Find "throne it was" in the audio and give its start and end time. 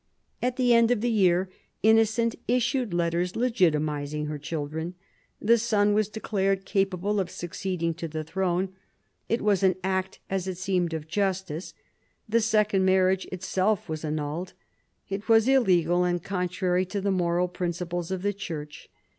8.23-9.61